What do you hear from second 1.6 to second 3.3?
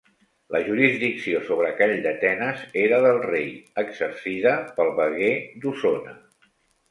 Calldetenes era del